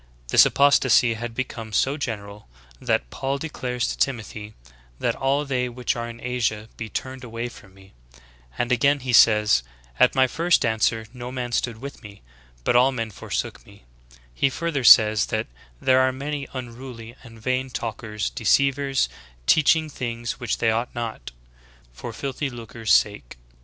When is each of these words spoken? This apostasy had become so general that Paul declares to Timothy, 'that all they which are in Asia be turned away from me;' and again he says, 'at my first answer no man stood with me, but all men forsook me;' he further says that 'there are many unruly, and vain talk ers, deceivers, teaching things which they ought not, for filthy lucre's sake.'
This 0.29 0.47
apostasy 0.47 1.13
had 1.13 1.35
become 1.35 1.71
so 1.71 1.95
general 1.95 2.47
that 2.81 3.11
Paul 3.11 3.37
declares 3.37 3.87
to 3.87 3.97
Timothy, 3.99 4.55
'that 4.97 5.13
all 5.15 5.45
they 5.45 5.69
which 5.69 5.95
are 5.95 6.09
in 6.09 6.19
Asia 6.19 6.69
be 6.75 6.89
turned 6.89 7.23
away 7.23 7.49
from 7.49 7.75
me;' 7.75 7.93
and 8.57 8.71
again 8.71 9.01
he 9.01 9.13
says, 9.13 9.61
'at 9.99 10.15
my 10.15 10.25
first 10.25 10.65
answer 10.65 11.05
no 11.13 11.31
man 11.31 11.51
stood 11.51 11.79
with 11.81 12.01
me, 12.01 12.23
but 12.63 12.75
all 12.75 12.91
men 12.91 13.11
forsook 13.11 13.63
me;' 13.63 13.83
he 14.33 14.49
further 14.49 14.83
says 14.83 15.27
that 15.27 15.45
'there 15.79 15.99
are 16.01 16.11
many 16.11 16.47
unruly, 16.51 17.15
and 17.21 17.39
vain 17.39 17.69
talk 17.69 18.03
ers, 18.03 18.31
deceivers, 18.31 19.07
teaching 19.45 19.87
things 19.87 20.39
which 20.39 20.57
they 20.57 20.71
ought 20.71 20.95
not, 20.95 21.29
for 21.93 22.11
filthy 22.11 22.49
lucre's 22.49 22.91
sake.' 22.91 23.37